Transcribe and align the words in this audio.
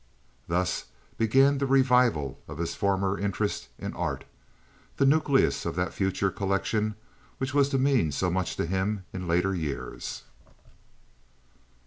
Thus 0.47 0.85
began 1.19 1.59
the 1.59 1.67
revival 1.67 2.39
of 2.47 2.57
his 2.57 2.73
former 2.73 3.19
interest 3.19 3.67
in 3.77 3.93
art; 3.93 4.23
the 4.97 5.05
nucleus 5.05 5.63
of 5.63 5.75
that 5.75 5.93
future 5.93 6.31
collection 6.31 6.95
which 7.37 7.53
was 7.53 7.69
to 7.69 7.77
mean 7.77 8.11
so 8.11 8.31
much 8.31 8.55
to 8.55 8.65
him 8.65 9.05
in 9.13 9.27
later 9.27 9.53
years. 9.53 10.23